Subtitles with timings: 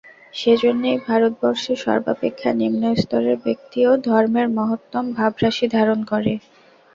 [0.33, 6.33] সেইজন্যই ভারতবর্ষে সর্বাপেক্ষা নিম্নস্তরের ব্যক্তিও ধর্মের মহত্তম ভাবরাশি ধারণ করে।